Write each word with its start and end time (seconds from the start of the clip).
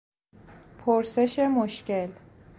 پرسش 0.79 1.39
مشکل 1.39 2.09